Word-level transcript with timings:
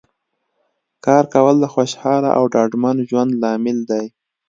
کار 1.05 1.23
کول 1.33 1.55
د 1.61 1.65
خوشحاله 1.73 2.29
او 2.37 2.43
ډاډمن 2.53 2.97
ژوند 3.09 3.31
لامل 3.41 3.77
دی 3.91 4.05